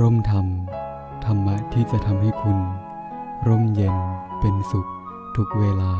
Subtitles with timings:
[0.00, 0.46] ร่มธรรม
[1.24, 2.58] ธรรมะที่จะทำให้คุณ
[3.46, 3.96] ร่มเย็น
[4.40, 4.86] เป็นสุข
[5.36, 5.92] ทุกเวลา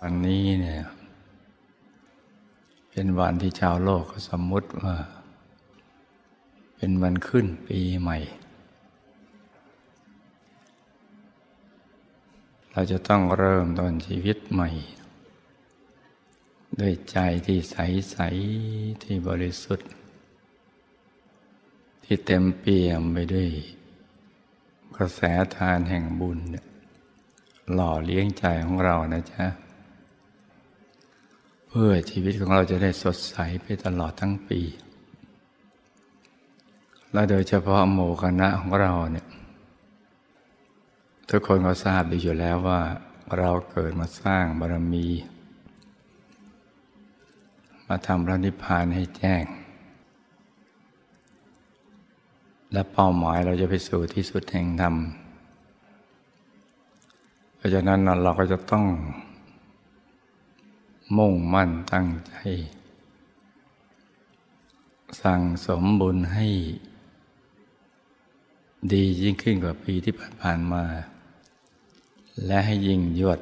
[0.00, 0.82] วันนี้เนี่ย
[2.90, 4.94] เป็นวันที่ชาวโลกเขาสมมุติว่า
[6.82, 8.18] เป็นวันขึ้นปีใหม่
[12.72, 14.70] เราจะต้องเริ่มต้นชีวิตใหม่
[16.80, 17.76] ด้วยใจที่ใส
[18.10, 18.16] ใส
[19.02, 19.88] ที่บริสุทธิ์
[22.04, 23.48] ที่เต็มเปี่ยมไปด้วย
[24.96, 25.20] กระแส
[25.56, 26.64] ทานแห่งบุญเนี่ย
[27.74, 29.46] หล่อเลี้ยงใจของเรานะจ๊ะ
[31.68, 34.62] เพื่อชีวิตของเราจะได้สดใสไปตลอดทั้งปี
[37.12, 39.26] และโดยเฉพาะหมู่คณะของเราเนี่ย
[41.30, 42.80] ทุกคนก็ทราบดีอยู่แล้วว่า
[43.38, 45.06] เราเกิดมาสร้างบารมี
[47.88, 49.44] มาทำพระนิพพานให้แจ้ง
[52.72, 54.94] และเป้าหมายเราจะไปสู่ที่สุดแห่งธรรม
[57.56, 58.84] เพราะฉะนั้นเราก็จะต้อง
[61.16, 62.34] มุ่งมั่นตั้งใจ
[65.20, 66.46] สั่งสมบุญให้
[68.92, 70.84] ดียิ่งขึ้นกว่าปีที่ผ่านมา
[72.46, 73.40] และให้ยิ่งยวด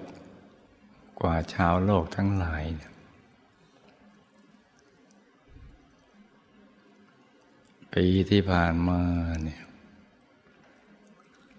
[1.21, 2.93] กว่าชาวโลกทั้งหลายเนี่ย
[7.95, 9.01] ปีที่ผ่านมา
[9.43, 9.63] เนี่ย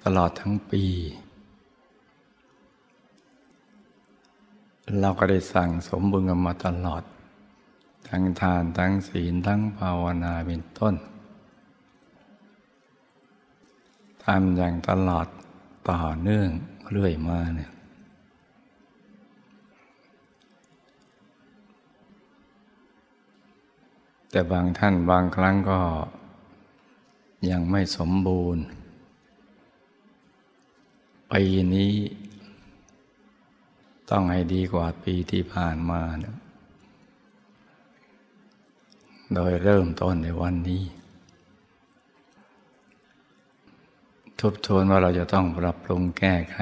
[0.04, 0.84] ตลอดทั้งปี
[5.00, 7.04] เราก็ได้สั่งสมบุญกันมาตลอด
[8.08, 10.96] ทั้งทานทั้งศีลทั้งภาวนาเป็นต้น
[14.19, 15.28] ทำอย่างตลอด
[15.90, 16.50] ต่อเนื่อง
[16.92, 17.72] เรื่อยมาเนี่ย
[24.32, 25.80] แต่บางท่านบางครั้งก็
[27.50, 28.64] ยังไม่สมบูรณ์
[31.32, 31.94] ปีนี้
[34.10, 36.36] ต้องให้ดีกว่าปีที่ผ่านมานะ
[39.34, 40.84] โดยเริ่มต้นในวันนี้
[44.42, 46.60] ทบทวนว่าเราจะต้องปรับปรุงแก้ไข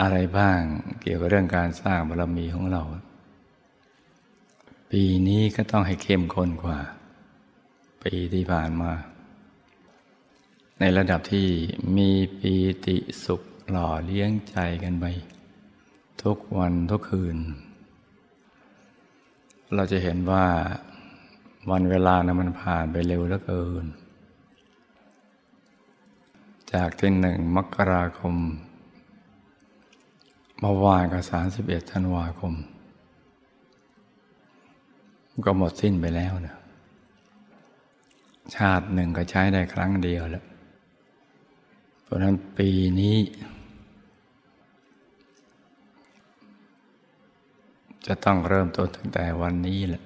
[0.00, 0.60] อะไรบ้าง
[1.00, 2.82] เกี่ยวกับเรื่องการสร้างบารมีของเรา
[4.90, 6.78] ปีนี้ก็ต้องให้เข้มข้นกว่า
[8.02, 8.92] ปีที่ผ่านมา
[10.80, 11.48] ในระดับที่
[11.96, 12.54] มีปี
[12.86, 15.04] ติสุขหล่อเลี้ยงใจกันไป
[16.22, 17.36] ทุกวันทุกคืน
[19.74, 20.44] เราจะเห็นว่า
[21.70, 23.86] วันเวลานะมันผ่านไปเร็วเหลือเกิน
[26.74, 28.36] จากที่หนึ่งมกราคม
[30.58, 32.54] เมื่อวานกับสามสิบเอ็ดธันวาคม
[35.44, 36.56] ก็หมดสิ้นไปแล้วนะ
[38.54, 40.44] ชาติหนึ่งก็ใช้ได้ครั้งเดียวแล้ว
[42.02, 42.70] เพราะนั้นปี
[43.00, 43.16] นี้
[48.06, 50.04] จะต้องเริ่มต้นตั้งแต่วันนี้แหละ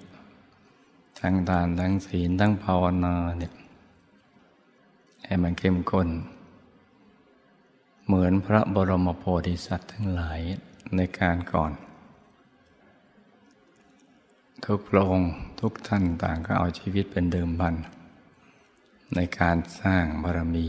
[1.21, 3.53] ทั้งทานทั้งศีลทั้งภาวนาเนี่ย
[5.25, 6.09] ให้มันเข้มข้น
[8.11, 10.41] เหมือนพระบรมโพธิสัตว์ทั้งหลาย
[10.97, 11.73] ในการก่อน
[14.65, 17.75] ทุกพระองค์ทุกท่านต่างก็เอาชีวิตเป็นเดิมพัน
[19.15, 20.67] ในการสร้างบารมี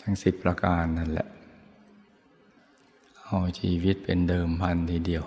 [0.00, 1.28] ทั้งสิบประการนั่นแหละ
[3.24, 5.24] เอาชีวิตเป็นเดิมพันทีเดียว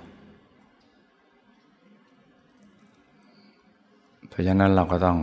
[4.28, 5.20] เพราะฉะนั้นเราก็ต้อง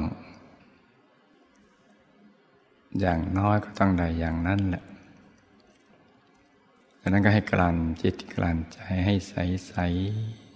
[3.00, 4.84] อย่างน้อยก็ต้องได้อย่างนั้นแหละ
[7.00, 9.74] ดังนั้นก็ให้กลั่นจิตกลั่นใจให้ใส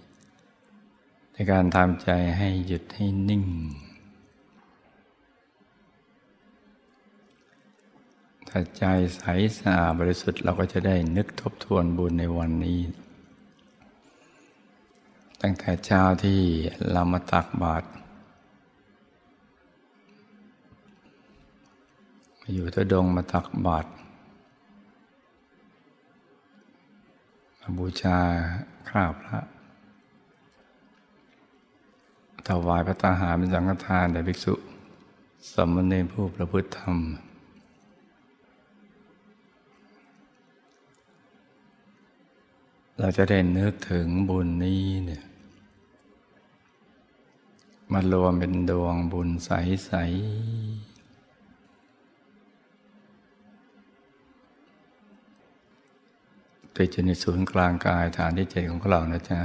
[0.07, 3.45] ๆในการทำใจให้หยุดให้นิ่ง
[8.47, 8.83] ถ้าใจ
[9.17, 9.23] ใส
[9.57, 12.79] สะอาดบริสุทธิ์เราก็จะได้นึกทบทวนบุญในวันนี้
[15.41, 16.39] ตั้งแต่เช้าที่
[16.91, 17.87] เรามาตักบาตร
[22.53, 23.89] อยู่ทดงมาตักบาตร
[27.59, 28.17] มาบูชา
[28.89, 29.39] คราบพระ
[32.47, 34.53] ถวายพระตาหารเป็นสังฆทานแด่ภิกษุ
[35.51, 36.97] สามเณรผู้ประพฤติธรรม
[42.99, 45.23] เราจะได้นึกถึงบุญนี้เนี่ย
[47.91, 50.74] มารวมเป็นดวงบุญใสๆ
[56.77, 59.41] ติดอยู่ในศูนย์กลางกายฐานที่เจ็ดของเรานะจ๊ะ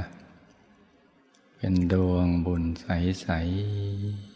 [1.55, 4.31] เป็นดวงบุญใส ๆ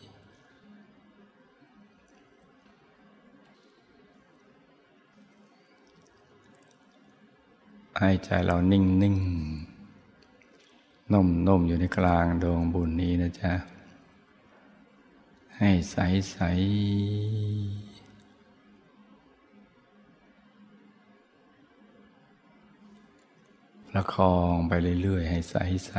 [7.99, 9.17] ให้ใจเรานิ่งนิ่ง
[11.13, 13.53] นุ่มนุ่มอยู่ในกลางดวงบุญนี้นะจ๊ะ
[15.57, 15.97] ให้ใส
[16.31, 25.55] ใสประคองไปเรื่อย ๆ ให้ใส
[25.87, 25.93] ใส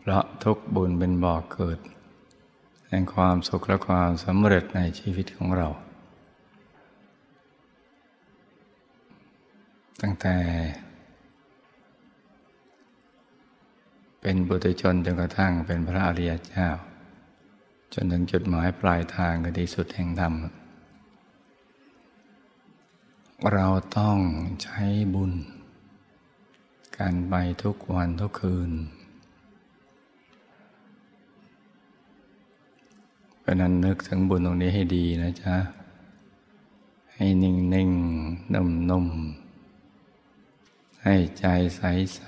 [0.00, 1.78] เพราะทุกบุญเป็นบ่อกเกิด
[2.88, 5.68] แห่งความสุขและความสำเร็จในชีวิตของเรา
[10.00, 10.36] ตั้งแต่
[14.20, 16.68] เป็นบุตรชนจนกระทั่งเป็นพระอริยเจ้า
[17.94, 20.34] จนถึงจุดหมายปลายทางคือที่สุดแห่งธรรม
[23.52, 23.66] เรา
[23.98, 24.18] ต้อง
[24.62, 24.82] ใช้
[25.14, 25.32] บุญ
[26.98, 28.70] การไปทุกวันทุกคืน
[33.40, 35.56] เพราะนั้นนึกถึงบุญตรงนี้ให้ดีนะจ๊ะ
[37.14, 37.90] ให้นิ่งนิ่ง
[38.54, 39.06] นุ่มนุ่ม
[41.02, 41.46] ให้ใจ
[41.76, 41.82] ใส
[42.16, 42.22] ใส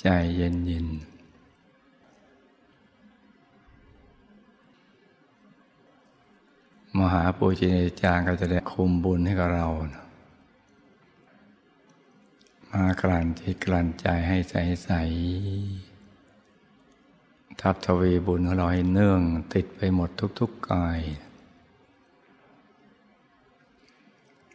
[0.00, 0.06] ใจ
[0.36, 0.86] เย็นเย็น
[6.98, 7.72] มหาปูจิน
[8.02, 10.04] จารย์ก็จะได้คุมบุญให้กับเรานะ
[12.70, 14.54] มากลั่นจิตกลั่นใจให้ใส
[14.84, 14.90] ใส
[17.60, 19.20] ทับทวีบุญของเราให้เนื่อง
[19.54, 20.10] ติดไปหมด
[20.40, 21.00] ทุก ๆกาย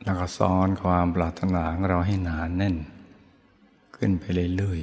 [0.03, 2.75] แล้วก็ซ้อนความปรารถนาของเราให้หนานแน่น
[3.95, 4.23] ขึ้นไป
[4.57, 4.81] เรื่อย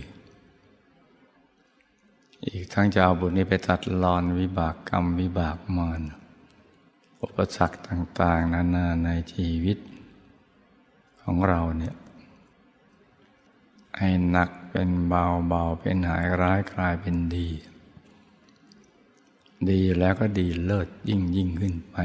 [1.64, 6.02] ๆอีกทั้งจะเอาบุญนี้ไปตัดรอนวิบากกรรมวิบากมาร
[7.22, 9.78] อุปสรรคต่างๆ นานาในชีวิต
[11.22, 11.96] ของเราเนี่ย
[13.98, 17.48] ให้หนักเป็นเบาเบาเป็นหายร้ายกลายเป็นดี
[19.70, 21.96] ดีแล้วก็ดีเลิศยิ่งยิ่งขึ้นไป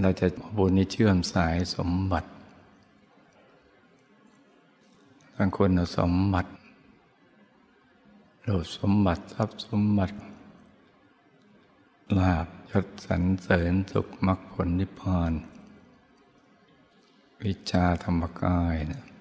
[0.00, 2.28] เราจะบุญนี้เชื่อมสายสมบัติ
[5.36, 6.50] บางคนสมบัติ
[8.42, 10.14] โลภสมบัติทรัพย์สมบัติ
[12.18, 15.32] ลาบยศสรรเสริญสุขมรรคผลนิพพาน
[17.42, 19.11] วิชาธรรมกายนะ